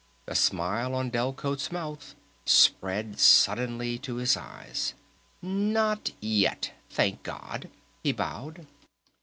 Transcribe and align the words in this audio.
The 0.25 0.33
smile 0.33 0.95
on 0.95 1.11
Delcote's 1.11 1.71
mouth 1.71 2.15
spread 2.43 3.19
suddenly 3.19 3.99
to 3.99 4.15
his 4.15 4.35
eyes. 4.35 4.95
"Not 5.43 6.09
yet, 6.19 6.71
Thank 6.89 7.21
God!" 7.21 7.69
he 8.01 8.11
bowed. 8.11 8.65